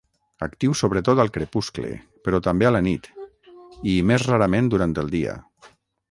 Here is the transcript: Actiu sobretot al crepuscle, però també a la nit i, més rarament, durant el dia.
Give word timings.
Actiu 0.43 0.71
sobretot 0.77 1.19
al 1.23 1.29
crepuscle, 1.33 1.91
però 2.27 2.39
també 2.47 2.67
a 2.69 2.71
la 2.75 2.81
nit 2.87 3.09
i, 3.19 3.93
més 4.13 4.25
rarament, 4.31 4.71
durant 4.75 4.97
el 5.03 5.13
dia. 5.17 5.37